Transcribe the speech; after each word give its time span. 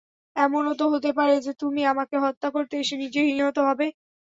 এমনও 0.35 0.73
তো 0.75 0.85
হতে 0.93 1.11
পারে 1.17 1.35
যে, 1.41 1.51
তুমি 1.61 1.81
আমাকে 1.91 2.15
হত্যা 2.25 2.49
করতে 2.55 2.75
এসে 2.77 2.95
নিজেই 3.03 3.29
নিহত 3.31 3.57
হবে। 3.67 3.87